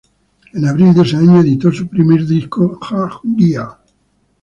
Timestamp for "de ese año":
0.95-1.41